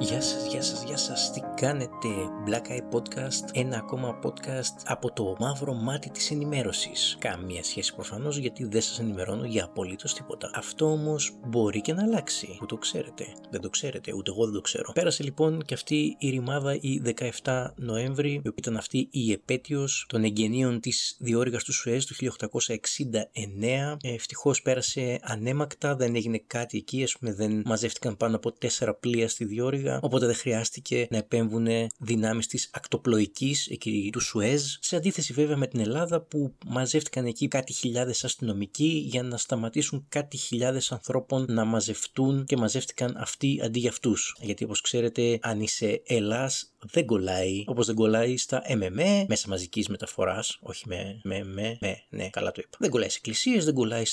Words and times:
Γεια 0.00 0.20
σας, 0.20 0.46
γεια 0.46 0.62
σας, 0.62 0.84
γεια 0.84 0.96
σας, 0.96 1.32
τι 1.32 1.40
κάνετε 1.56 2.08
Black 2.46 2.70
Eye 2.70 2.94
Podcast, 2.96 3.48
ένα 3.52 3.76
ακόμα 3.76 4.18
podcast 4.22 4.82
από 4.84 5.12
το 5.12 5.36
μαύρο 5.38 5.72
μάτι 5.72 6.10
της 6.10 6.30
ενημέρωσης. 6.30 7.16
Καμία 7.20 7.64
σχέση 7.64 7.94
προφανώς 7.94 8.36
γιατί 8.36 8.64
δεν 8.64 8.80
σας 8.80 8.98
ενημερώνω 8.98 9.44
για 9.44 9.64
απολύτως 9.64 10.14
τίποτα. 10.14 10.50
Αυτό 10.54 10.92
όμως 10.92 11.32
μπορεί 11.46 11.80
και 11.80 11.92
να 11.92 12.02
αλλάξει, 12.02 12.56
που 12.58 12.66
το 12.66 12.76
ξέρετε, 12.76 13.24
δεν 13.50 13.60
το 13.60 13.70
ξέρετε, 13.70 14.12
ούτε 14.12 14.30
εγώ 14.30 14.44
δεν 14.44 14.54
το 14.54 14.60
ξέρω. 14.60 14.92
Πέρασε 14.92 15.22
λοιπόν 15.22 15.62
και 15.62 15.74
αυτή 15.74 16.16
η 16.18 16.30
ρημάδα 16.30 16.74
η 16.80 17.02
17 17.42 17.66
Νοέμβρη, 17.76 18.32
η 18.32 18.38
οποία 18.38 18.54
ήταν 18.56 18.76
αυτή 18.76 19.08
η 19.10 19.32
επέτειος 19.32 20.06
των 20.08 20.24
εγγενείων 20.24 20.80
της 20.80 21.16
διόρυγας 21.20 21.64
του 21.64 21.72
Σουέζ 21.72 22.04
του 22.04 22.14
1869 22.14 23.96
Ευτυχώς 24.02 24.62
πέρασε 24.62 25.18
ανέμακτα, 25.22 25.96
δεν 25.96 26.14
έγινε 26.14 26.42
κάτι 26.46 26.78
εκεί, 26.78 27.02
ας 27.02 27.16
πούμε 27.18 27.32
δεν 27.34 27.62
μαζεύτηκαν 27.64 28.16
πάνω 28.16 28.36
από 28.36 28.52
τέσσερα 28.52 28.94
πλοία 28.94 29.28
στη 29.28 29.44
διόρυγα 29.44 29.87
οπότε 30.02 30.26
δεν 30.26 30.34
χρειάστηκε 30.34 31.06
να 31.10 31.16
επέμβουν 31.16 31.66
δυνάμεις 31.98 32.46
της 32.46 32.70
ακτοπλοϊκής 32.72 33.66
εκεί 33.66 34.10
του 34.12 34.20
Σουέζ. 34.20 34.62
Σε 34.80 34.96
αντίθεση 34.96 35.32
βέβαια 35.32 35.56
με 35.56 35.66
την 35.66 35.80
Ελλάδα 35.80 36.20
που 36.20 36.54
μαζεύτηκαν 36.66 37.26
εκεί 37.26 37.48
κάτι 37.48 37.72
χιλιάδες 37.72 38.24
αστυνομικοί 38.24 39.02
για 39.10 39.22
να 39.22 39.36
σταματήσουν 39.36 40.06
κάτι 40.08 40.36
χιλιάδες 40.36 40.92
ανθρώπων 40.92 41.46
να 41.48 41.64
μαζευτούν 41.64 42.44
και 42.44 42.56
μαζεύτηκαν 42.56 43.16
αυτοί 43.16 43.60
αντί 43.64 43.78
για 43.78 43.90
αυτούς. 43.90 44.36
Γιατί 44.40 44.64
όπως 44.64 44.80
ξέρετε, 44.80 45.38
αν 45.42 45.60
είσαι 45.60 46.02
Ελλάς, 46.06 46.72
δεν 46.92 47.06
κολλάει 47.06 47.64
όπως 47.66 47.86
δεν 47.86 47.94
κολλάει 47.94 48.36
στα 48.36 48.62
MMA, 48.68 49.24
μέσα 49.28 49.48
μαζικής 49.48 49.88
μεταφοράς. 49.88 50.58
Όχι 50.60 50.84
με, 50.88 51.20
με, 51.22 51.44
με, 51.44 51.76
με, 51.80 52.02
ναι, 52.08 52.28
καλά 52.28 52.52
το 52.52 52.62
είπα. 52.64 52.76
Δεν 52.80 52.90
κολλάει 52.90 53.08
σε 53.08 53.16
εκκλησίες, 53.16 53.64
δεν 53.64 53.74
κολλάει 53.74 54.04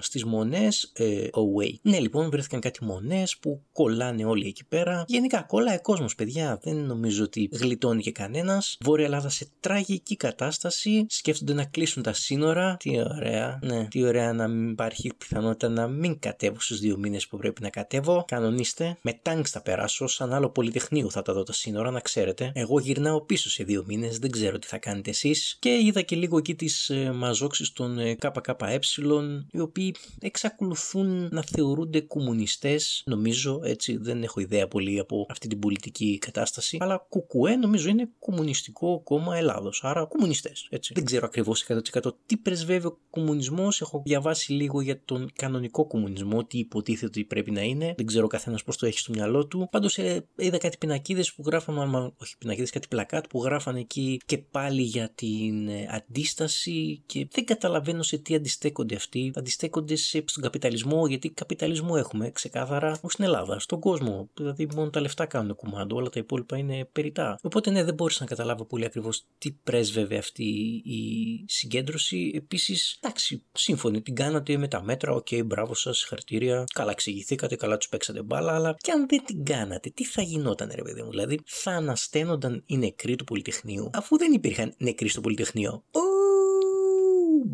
στις 0.00 0.24
μονές. 0.24 0.92
Ε, 0.94 1.28
oh 1.32 1.62
wait. 1.62 1.74
Ναι, 1.82 1.98
λοιπόν, 2.00 2.30
βρέθηκαν 2.30 2.60
κάτι 2.60 2.84
μονές 2.84 3.36
που 3.36 3.62
κολλάνε 3.72 4.24
όλοι 4.24 4.46
εκεί 4.46 4.64
πέρα 4.64 5.04
Γενικά 5.10 5.42
κολλάει 5.42 5.80
κόσμος, 5.80 6.14
παιδιά. 6.14 6.58
Δεν 6.62 6.76
νομίζω 6.76 7.24
ότι 7.24 7.48
γλιτώνει 7.52 8.02
και 8.02 8.12
κανένας. 8.12 8.76
Βόρεια 8.80 9.04
Ελλάδα 9.04 9.28
σε 9.28 9.46
τραγική 9.60 10.16
κατάσταση. 10.16 11.06
Σκέφτονται 11.08 11.52
να 11.52 11.64
κλείσουν 11.64 12.02
τα 12.02 12.12
σύνορα. 12.12 12.76
Τι 12.78 13.00
ωραία. 13.00 13.58
Ναι, 13.62 13.86
τι 13.90 14.04
ωραία 14.04 14.32
να 14.32 14.48
μην 14.48 14.70
υπάρχει 14.70 15.12
πιθανότητα 15.18 15.68
να 15.68 15.86
μην 15.86 16.18
κατέβω 16.18 16.60
στους 16.60 16.80
δύο 16.80 16.98
μήνες 16.98 17.26
που 17.26 17.36
πρέπει 17.36 17.62
να 17.62 17.68
κατέβω. 17.68 18.24
Κανονίστε. 18.26 18.96
Με 19.02 19.12
τάγκ 19.22 19.42
θα 19.46 19.62
περάσω. 19.62 20.06
Σαν 20.06 20.32
άλλο 20.32 20.50
πολυτεχνείο 20.50 21.10
θα 21.10 21.22
τα 21.22 21.32
δω 21.32 21.42
τα 21.42 21.52
σύνορα, 21.52 21.90
να 21.90 22.00
ξέρετε. 22.00 22.52
Εγώ 22.54 22.78
γυρνάω 22.78 23.20
πίσω 23.20 23.50
σε 23.50 23.64
δύο 23.64 23.84
μήνες. 23.86 24.18
Δεν 24.18 24.30
ξέρω 24.30 24.58
τι 24.58 24.66
θα 24.66 24.78
κάνετε 24.78 25.10
εσείς. 25.10 25.56
Και 25.58 25.70
είδα 25.70 26.02
και 26.02 26.16
λίγο 26.16 26.38
εκεί 26.38 26.54
τις 26.54 26.90
ε, 26.90 27.12
μαζόξεις 27.12 27.72
των 27.72 27.98
ε, 27.98 28.14
ΚΚΕ, 28.14 28.78
οι 29.50 29.60
οποίοι 29.60 29.94
εξακολουθούν 30.20 31.28
να 31.30 31.42
θεωρούνται 31.42 32.00
κομμουνιστές. 32.00 33.02
Νομίζω 33.06 33.60
έτσι, 33.64 33.96
δεν 33.96 34.22
έχω 34.22 34.40
ιδέα 34.40 34.68
πολύ 34.68 34.98
από 35.00 35.26
αυτή 35.28 35.48
την 35.48 35.58
πολιτική 35.58 36.18
κατάσταση. 36.18 36.76
Αλλά 36.80 37.06
κουκουέ 37.08 37.56
νομίζω 37.56 37.88
είναι 37.88 38.08
κομμουνιστικό 38.18 39.00
κόμμα 39.00 39.36
Ελλάδος. 39.36 39.80
Άρα 39.84 40.04
κομμουνιστές. 40.04 40.68
Δεν 40.92 41.04
ξέρω 41.04 41.26
ακριβώς 41.26 41.66
100% 41.68 42.14
τι 42.26 42.36
πρεσβεύει 42.36 42.86
ο 42.86 42.98
κομμουνισμός. 43.10 43.80
Έχω 43.80 44.02
διαβάσει 44.04 44.52
λίγο 44.52 44.80
για 44.80 45.00
τον 45.04 45.30
κανονικό 45.34 45.86
κομμουνισμό, 45.86 46.44
τι 46.44 46.58
υποτίθεται 46.58 47.06
ότι 47.06 47.24
πρέπει 47.24 47.50
να 47.50 47.62
είναι. 47.62 47.94
Δεν 47.96 48.06
ξέρω 48.06 48.26
καθένας 48.26 48.64
πώς 48.64 48.76
το 48.76 48.86
έχει 48.86 48.98
στο 48.98 49.12
μυαλό 49.12 49.46
του. 49.46 49.68
Πάντως 49.70 49.98
ε, 49.98 50.26
είδα 50.36 50.58
κάτι 50.58 50.76
πινακίδες 50.78 51.32
που 51.32 51.42
γράφαν, 51.46 51.74
μάλλον 51.74 52.14
όχι 52.16 52.38
πινακίδες, 52.38 52.70
κάτι 52.70 52.88
πλακάτ 52.88 53.26
που 53.26 53.42
γράφαν 53.42 53.76
εκεί 53.76 54.20
και 54.26 54.38
πάλι 54.38 54.82
για 54.82 55.10
την 55.14 55.68
ε, 55.68 55.86
αντίσταση 55.90 57.02
και 57.06 57.28
δεν 57.30 57.44
καταλαβαίνω 57.44 58.02
σε 58.02 58.18
τι 58.18 58.34
αντιστέκονται 58.34 58.94
αυτοί. 58.94 59.32
Αντιστέκονται 59.34 59.96
σε, 59.96 60.24
στον 60.26 60.42
καπιταλισμό, 60.42 61.06
γιατί 61.06 61.28
καπιταλισμό 61.30 61.94
έχουμε 61.96 62.30
ξεκάθαρα, 62.30 62.90
όχι 62.90 63.12
στην 63.12 63.24
Ελλάδα, 63.24 63.58
στον 63.58 63.80
κόσμο. 63.80 64.28
Δηλαδή 64.34 64.68
μόνο 64.74 64.89
τα 64.90 65.00
λεφτά 65.00 65.26
κάνουν 65.26 65.54
κουμάντο, 65.54 65.96
όλα 65.96 66.08
τα 66.08 66.20
υπόλοιπα 66.20 66.56
είναι 66.56 66.88
περιττά. 66.92 67.38
Οπότε 67.42 67.70
ναι, 67.70 67.84
δεν 67.84 67.94
μπόρεσα 67.94 68.22
να 68.22 68.28
καταλάβω 68.28 68.64
πολύ 68.64 68.84
ακριβώς 68.84 69.24
τι 69.38 69.50
πρέσβευε 69.50 70.16
αυτή 70.16 70.44
η 70.84 71.44
συγκέντρωση. 71.46 72.32
Επίσης, 72.34 72.98
εντάξει, 73.00 73.42
σύμφωνοι, 73.52 74.02
την 74.02 74.14
κάνατε 74.14 74.56
με 74.56 74.68
τα 74.68 74.82
μέτρα, 74.82 75.12
OK, 75.12 75.26
okay, 75.30 75.44
μπράβο 75.46 75.74
σας, 75.74 75.98
συγχαρητήρια, 75.98 76.64
καλά 76.74 76.90
εξηγηθήκατε, 76.90 77.56
καλά 77.56 77.76
τους 77.76 77.88
παίξατε 77.88 78.22
μπάλα, 78.22 78.54
αλλά 78.54 78.74
και 78.78 78.90
αν 78.90 79.06
δεν 79.08 79.24
την 79.24 79.44
κάνατε, 79.44 79.90
τι 79.90 80.04
θα 80.04 80.22
γινόταν, 80.22 80.70
ρε 80.74 80.82
παιδί 80.82 81.02
μου, 81.02 81.10
δηλαδή 81.10 81.40
θα 81.44 81.70
ανασταίνονταν 81.70 82.62
οι 82.66 82.76
νεκροί 82.76 83.16
του 83.16 83.24
Πολυτεχνείου, 83.24 83.90
αφού 83.92 84.18
δεν 84.18 84.32
υπήρχαν 84.32 84.74
νεκροί 84.78 85.08
στο 85.08 85.20
Πολυτεχνείο. 85.20 85.84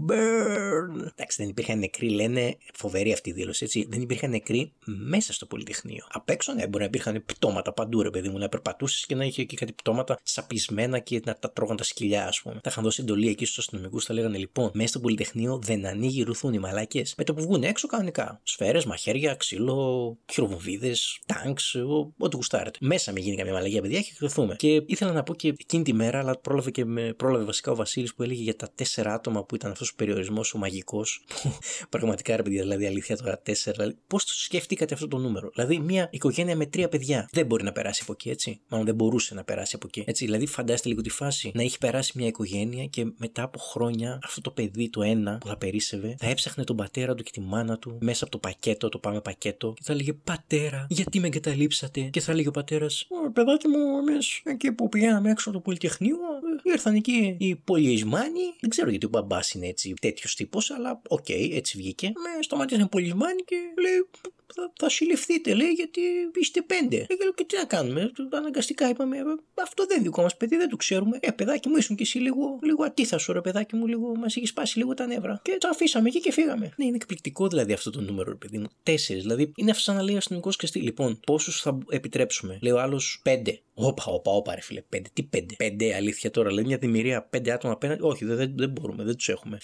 Burn. 0.09 1.07
Εντάξει, 1.15 1.37
δεν 1.43 1.49
υπήρχαν 1.49 1.79
νεκροί, 1.79 2.09
λένε 2.09 2.57
φοβερή 2.75 3.13
αυτή 3.13 3.31
η 3.31 3.33
δήλωση, 3.33 3.65
έτσι. 3.65 3.87
Δεν 3.91 4.01
υπήρχαν 4.01 4.31
νεκροί 4.31 4.73
μέσα 4.85 5.33
στο 5.33 5.47
Πολυτεχνείο. 5.47 6.05
Απ' 6.11 6.31
έξω, 6.31 6.53
ναι, 6.53 6.67
μπορεί 6.67 6.79
να 6.79 6.89
υπήρχαν 6.89 7.23
πτώματα 7.27 7.73
παντού, 7.73 8.03
ρε 8.03 8.11
παιδί 8.11 8.29
μου, 8.29 8.39
να 8.39 8.49
περπατούσες 8.49 9.07
και 9.07 9.15
να 9.15 9.25
είχε 9.25 9.43
εκεί 9.43 9.57
κάτι 9.57 9.73
πτώματα 9.73 10.19
σαπισμένα 10.23 10.99
και 10.99 11.21
να 11.25 11.35
τα 11.35 11.53
τρώγαν 11.53 11.77
τα 11.77 11.85
σκυλιά, 11.85 12.27
ας 12.27 12.41
πούμε. 12.43 12.55
Τα 12.63 12.71
είχαν 12.71 12.85
δώσει 12.85 13.01
εντολή 13.03 13.29
εκεί 13.29 13.45
στους 13.45 13.59
αστυνομικούς, 13.59 14.05
τα 14.05 14.15
λέγανε 14.15 14.39
λοιπόν, 14.39 14.71
μέσα 14.75 14.89
στο 14.89 15.01
Πολυτεχνείο 15.01 15.59
δεν 15.63 15.87
ανοίγει 15.87 16.23
ρουθούν 16.23 16.53
οι 16.53 16.59
μαλάκες. 16.59 17.15
Με 17.17 17.25
το 17.25 17.35
που 17.35 17.43
βγουν 17.43 17.63
έξω 17.63 17.87
κανονικά. 17.87 18.41
Σφαίρες, 18.43 18.85
μαχαίρια, 18.85 19.35
ξύλο, 19.35 20.19
χειροβοβίδε, 20.33 20.93
τάγκς, 21.27 21.75
ό,τι 22.19 22.37
γουστάρετε. 22.37 22.79
Μέσα 22.81 23.13
με 23.13 23.21
γίνει 23.21 23.37
καμία 23.37 23.53
μαλαγία, 23.53 23.81
παιδιά, 23.81 24.01
και 24.01 24.13
κρυθούμε. 24.19 24.55
Και 24.57 24.83
ήθελα 24.87 25.13
να 25.13 25.23
πω 25.23 25.35
και 25.35 25.49
εκείνη 25.49 25.83
τη 25.83 25.93
μέρα, 25.93 26.19
αλλά 26.19 26.39
πρόλαβε 26.39 26.71
και 26.71 26.85
με, 26.85 27.13
πρόλαβε 27.17 27.45
βασικά 27.45 27.73
ο 27.73 27.75
Βασίλης 27.75 28.15
που 28.15 28.23
έλεγε 28.23 28.43
για 28.43 28.57
τα 28.57 28.71
τέσσερα 28.75 29.15
άτομα 29.15 29.45
που 29.45 29.55
ήταν 29.55 29.71
αυτός 29.71 29.86
ο 29.93 29.97
περιορισμός 29.97 30.55
ο 30.55 30.59
μαγικός. 30.59 31.25
πραγματικά 31.91 32.37
ρε 32.37 32.43
παιδιά, 32.43 32.63
δηλαδή 32.63 32.87
αλήθεια 32.87 33.17
τώρα 33.17 33.39
τέσσερα. 33.39 33.77
Δηλαδή, 33.77 33.97
Πώς 34.07 34.25
το 34.25 34.33
σκέφτηκατε 34.33 34.95
αυτό 34.95 35.09
το 35.09 35.19
νούμερο; 35.19 35.51
Δηλαδή, 35.55 35.79
μια 35.79 36.09
οικογένεια 36.13 36.57
με 36.57 36.67
τρία 36.67 36.89
παιδιά 36.89 37.29
δεν 37.33 37.47
μπορεί 37.47 37.65
να 37.65 37.73
περάσει 37.73 38.01
από 38.03 38.13
εκεί, 38.13 38.31
έτσι; 38.31 38.61
Μάλλον 38.69 38.87
δεν 38.87 38.95
μπορούσε 38.95 39.35
να 39.35 39.45
περάσει 39.45 39.77
από 39.77 39.87
εκεί. 39.87 40.05
Έτσι, 40.07 40.25
δηλαδή, 40.25 40.47
φαντάστε 40.47 40.89
λίγο 40.89 41.01
τη 41.01 41.11
φάση 41.11 41.51
να 41.55 41.63
έχει 41.63 41.79
περάσει 41.79 42.13
μια 42.15 42.27
οικογένεια 42.27 42.85
και 42.85 43.07
μετά 43.17 43.43
από 43.43 43.59
χρόνια 43.59 44.19
αυτό 44.23 44.41
το 44.41 44.51
παιδί, 44.51 44.91
το 44.91 45.03
ένα 45.03 45.39
που 45.39 45.47
θα 45.47 45.57
περίσευε, 45.57 46.15
θα 46.19 46.27
έψαχνε 46.29 46.65
τον 46.65 46.77
πατέρα 46.77 47.15
του 47.15 47.23
και 47.23 47.31
τη 47.31 47.41
μάνα 47.41 47.79
του 47.79 47.99
μέσα 48.01 48.25
από 48.25 48.33
το 48.33 48.39
πακέτο, 48.39 48.89
το 48.89 48.99
πάμε 48.99 49.21
πακέτο, 49.21 49.73
και 49.77 49.83
θα 49.85 49.95
λέγε 49.95 50.13
Πατέρα, 50.13 50.87
γιατί 50.89 51.21
με 51.21 51.27
εγκαταλείψατε; 51.27 52.01
Και 52.01 52.21
θα 52.21 52.35
λέγε 52.35 52.49
ο 52.49 52.51
πατέρας, 52.51 53.07
Παιδάκι 53.33 53.69
μου, 53.69 54.09
εμείς 54.09 54.41
εκεί 54.45 54.73
που 54.73 54.89
πηγαίναμε 54.89 55.31
έξω 55.31 55.49
από 55.49 55.59
το 55.59 55.65
Πολυτεχνείο, 55.65 56.17
ήρθαν 56.63 56.95
εκεί 56.95 57.37
οι 57.39 57.57
πολισμάνοι. 57.57 58.41
Δεν 58.61 58.71
ξέρω 58.71 58.91
γιατί 58.91 59.07
ο 59.07 59.09
μπαμπάς 59.09 59.53
είναι 59.53 59.67
έτσι 59.77 59.95
τέτοιος 60.01 60.35
τύπος, 60.35 60.71
αλλά 60.71 61.01
OK, 61.09 61.25
okay, 61.29 61.51
έτσι 61.53 61.77
βγήκε. 61.77 62.07
Με 62.07 62.43
σταματήσαν 62.43 62.89
πολισμάνοι 62.89 63.43
και 63.43 63.57
λέει 63.81 64.09
θα, 64.55 64.73
θα 64.79 64.89
συλληφθείτε, 64.89 65.55
λέει, 65.55 65.71
γιατί 65.71 66.01
είστε 66.35 66.63
πέντε. 66.63 66.97
Ε, 66.97 67.15
λέω, 67.23 67.33
και 67.35 67.45
τι 67.45 67.57
να 67.57 67.65
κάνουμε. 67.65 68.13
Αναγκαστικά 68.31 68.89
είπαμε, 68.89 69.17
«Ε, 69.17 69.23
αυτό 69.63 69.87
δεν 69.87 69.97
είναι 69.97 70.07
δικό 70.07 70.23
μας 70.23 70.37
παιδί, 70.37 70.57
δεν 70.57 70.69
το 70.69 70.77
ξέρουμε. 70.77 71.19
Ε, 71.21 71.31
παιδάκι 71.31 71.69
μου, 71.69 71.77
ήσουν 71.77 71.97
κι 71.97 72.03
εσύ 72.03 72.19
λίγο, 72.19 72.59
λίγο 72.63 72.85
ατίθασο, 72.85 73.33
ρε 73.33 73.41
παιδάκι 73.41 73.77
μου, 73.77 73.87
λίγο, 73.87 74.17
μας 74.17 74.37
έχει 74.37 74.47
σπάσει 74.47 74.79
λίγο 74.79 74.95
τα 74.95 75.07
νεύρα. 75.07 75.41
Και 75.43 75.57
το 75.61 75.69
αφήσαμε 75.69 76.09
εκεί 76.09 76.21
και 76.21 76.33
φύγαμε. 76.33 76.73
Ναι, 76.77 76.85
είναι 76.85 76.97
εκπληκτικό 76.97 77.49
δηλαδή 77.49 77.73
αυτό 77.73 77.91
το 77.91 78.01
νούμερο, 78.01 78.31
ρε 78.31 78.37
παιδί 78.37 78.59
μου. 78.59 78.67
Τέσσερις. 78.83 79.23
Δηλαδή 79.23 79.53
είναι 79.57 79.71
αυτός 79.71 79.85
σαν 79.85 79.97
να 79.97 80.03
λέει 80.03 80.15
ο 80.15 80.19
αστυνομικός 80.19 80.57
και 80.57 80.67
τι. 80.67 80.81
Λοιπόν, 80.81 81.21
πόσους 81.27 81.61
θα 81.61 81.79
επιτρέψουμε. 81.89 82.59
Λέει 82.63 82.73
ο 82.73 82.81
άλλος 82.81 83.21
πέντε. 83.23 83.61
Όπα, 83.75 84.05
όπα, 84.07 84.31
όπα, 84.31 84.55
ρε 84.55 84.61
φίλε, 84.61 84.83
πέντε. 84.89 85.09
Τι 85.13 85.23
πέντε. 85.23 85.55
Πέντε, 85.59 85.95
αλήθεια 85.95 86.31
τώρα. 86.31 86.53
Λέει 86.53 86.65
μια 86.65 86.79
δημιουργία 86.79 87.23
πέντε 87.23 87.53
άτομα 87.53 87.73
απέναντι. 87.73 88.03
Όχι, 88.03 88.25
δεν, 88.25 88.37
δεν, 88.37 88.53
δεν 88.57 88.71
μπορούμε, 88.71 89.05
δεν 89.05 89.17
τους 89.17 89.29
έχουμε. 89.29 89.59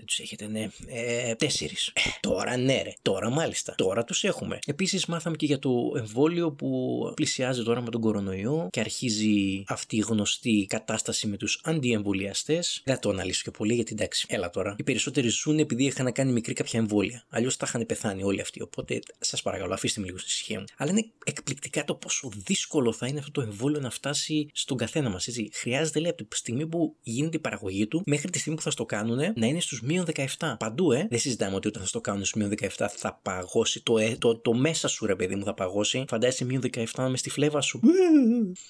Δεν 0.00 0.08
τους 0.08 0.18
έχετε, 0.18 0.46
ναι. 0.46 0.68
Ε, 0.86 1.34
Τέσσερις. 1.34 1.92
Ε, 1.94 2.00
τώρα 2.20 2.56
ναι, 2.56 2.82
ρε. 2.82 2.92
Τώρα 3.02 3.30
μάλιστα. 3.30 3.74
Τώρα 3.76 4.04
τους 4.04 4.24
έχουμε. 4.24 4.58
Επίσης, 4.66 5.06
μάθαμε 5.06 5.36
και 5.36 5.46
για 5.46 5.58
το 5.58 5.92
εμβόλιο 5.96 6.52
που 6.52 7.12
πλησιάζει 7.14 7.62
τώρα 7.62 7.80
με 7.80 7.90
τον 7.90 8.00
κορονοϊό 8.00 8.68
και 8.70 8.80
αρχίζει 8.80 9.64
αυτή 9.66 9.96
η 9.96 10.00
γνωστή 10.00 10.66
κατάσταση 10.68 11.26
με 11.26 11.36
τους 11.36 11.60
αντιεμβολιαστές. 11.64 12.82
Δεν 12.84 13.00
το 13.00 13.10
αναλύσω 13.10 13.42
και 13.44 13.50
πολύ 13.50 13.74
γιατί 13.74 13.92
εντάξει, 13.92 14.26
έλα 14.28 14.50
τώρα. 14.50 14.74
Οι 14.78 14.82
περισσότεροι 14.82 15.28
ζουν 15.28 15.58
επειδή 15.58 15.84
είχαν 15.84 16.12
κάνει 16.12 16.32
μικρή 16.32 16.52
κάποια 16.52 16.80
εμβόλια. 16.80 17.24
Αλλιώς 17.28 17.56
τα 17.56 17.66
είχαν 17.68 17.86
πεθάνει 17.86 18.22
όλοι 18.22 18.40
αυτοί. 18.40 18.62
Οπότε 18.62 19.00
σας 19.18 19.42
παρακαλώ, 19.42 19.74
αφήστε 19.74 20.00
με 20.00 20.06
λίγο 20.06 20.18
στη 20.18 20.28
ησυχία 20.28 20.58
μου. 20.58 20.64
Αλλά 20.76 20.90
είναι 20.90 21.06
εκπληκτικά 21.24 21.84
το 21.84 21.94
πόσο 21.94 22.30
δύσκολο 22.36 22.92
θα 22.92 23.06
είναι 23.06 23.18
αυτό 23.18 23.30
το 23.30 23.40
εμβόλιο 23.40 23.80
να 23.80 23.90
φτάσει 23.90 24.48
στον 24.52 24.76
καθένα 24.76 25.10
μας. 25.10 25.28
Χρειάζεται 25.52 26.00
λέει 26.00 26.10
από 26.10 26.24
τη 26.24 26.36
στιγμή 26.36 26.66
που 26.66 26.96
γίνεται 27.02 27.36
η 27.36 27.40
παραγωγή 27.40 27.86
του 27.86 28.02
μέχρι 28.06 28.30
τη 28.30 28.38
στιγμή 28.38 28.58
που 28.58 28.64
θα 28.64 28.70
στο 28.70 28.84
κάνουν 28.84 29.18
να 29.34 29.46
είναι 29.46 29.60
στους 29.60 29.82
μείον 29.90 30.06
17. 30.38 30.54
Παντού, 30.58 30.92
ε. 30.92 31.06
Δεν 31.10 31.18
συζητάμε 31.18 31.54
ότι 31.54 31.68
όταν 31.68 31.82
θα 31.82 31.88
το 31.92 32.00
κάνουν 32.00 32.24
στου 32.24 32.38
μείον 32.38 32.52
17 32.60 32.68
θα 32.96 33.20
παγώσει 33.22 33.82
το, 33.82 33.98
ε, 33.98 34.16
το, 34.18 34.36
το, 34.36 34.52
μέσα 34.54 34.88
σου, 34.88 35.06
ρε 35.06 35.16
παιδί 35.16 35.34
μου, 35.34 35.44
θα 35.44 35.54
παγώσει. 35.54 36.04
Φαντάζεσαι 36.08 36.44
μείον 36.44 36.62
17 36.72 37.06
με 37.10 37.16
στη 37.16 37.30
φλέβα 37.30 37.60
σου. 37.60 37.80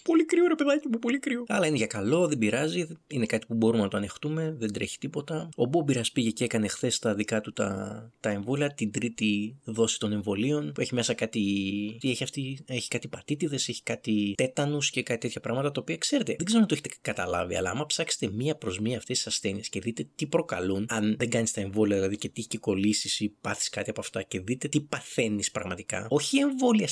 πολύ 0.02 0.24
κρύο, 0.24 0.46
ρε 0.46 0.54
παιδάκι 0.54 0.88
μου, 0.88 0.98
πολύ 0.98 1.18
κρύο. 1.18 1.44
Αλλά 1.48 1.66
είναι 1.66 1.76
για 1.76 1.86
καλό, 1.86 2.28
δεν 2.28 2.38
πειράζει. 2.38 2.86
Είναι 3.06 3.26
κάτι 3.26 3.46
που 3.46 3.54
μπορούμε 3.54 3.82
να 3.82 3.88
το 3.88 3.96
ανεχτούμε, 3.96 4.54
δεν 4.58 4.72
τρέχει 4.72 4.98
τίποτα. 4.98 5.48
Ο 5.56 5.64
Μπόμπιρα 5.64 6.02
πήγε 6.12 6.30
και 6.30 6.44
έκανε 6.44 6.68
χθες 6.68 6.98
τα 6.98 7.14
δικά 7.14 7.40
του 7.40 7.52
τα, 7.52 8.10
τα 8.20 8.30
εμβόλια, 8.30 8.74
την 8.74 8.90
τρίτη 8.90 9.56
δόση 9.64 9.98
των 9.98 10.12
εμβολίων 10.12 10.72
που 10.72 10.80
έχει 10.80 10.94
μέσα 10.94 11.14
κάτι. 11.14 11.40
Τι 12.00 12.10
έχει 12.10 12.22
αυτή, 12.22 12.58
έχει 12.66 12.88
κάτι 12.88 13.08
πατήτηδε, 13.08 13.54
έχει 13.54 13.82
κάτι 13.82 14.34
τέτανους 14.36 14.90
και 14.90 15.02
κάτι 15.02 15.20
τέτοια 15.20 15.40
πράγματα 15.40 15.70
τα 15.70 15.80
οποία 15.80 15.96
ξέρετε. 15.96 16.34
Δεν 16.36 16.46
ξέρω 16.46 16.60
αν 16.60 16.68
το 16.68 16.74
έχετε 16.74 16.94
καταλάβει, 17.00 17.54
αλλά 17.54 17.70
άμα 17.70 17.86
ψάξετε 17.86 18.30
μία 18.32 18.56
προς 18.56 18.78
μία 18.78 18.96
αυτές 18.96 19.16
τις 19.16 19.26
ασθένειες 19.26 19.68
και 19.68 19.80
δείτε 19.80 20.06
τι 20.14 20.26
προκαλούν, 20.26 20.86
αν 20.88 21.09
αν 21.10 21.16
δεν 21.18 21.30
κάνεις 21.30 21.52
τα 21.52 21.60
εμβόλια, 21.60 21.96
δηλαδή 21.96 22.16
και 22.16 22.28
τύχει 22.28 22.48
και 22.48 22.58
κολλήσεις 22.58 23.20
ή 23.20 23.36
πάθεις 23.40 23.68
κάτι 23.68 23.90
από 23.90 24.00
αυτά 24.00 24.22
και 24.22 24.40
δείτε 24.40 24.68
τι 24.68 24.80
παθαίνεις 24.80 25.50
πραγματικά. 25.50 26.06
Όχι 26.10 26.38
εμβόλια. 26.38 26.88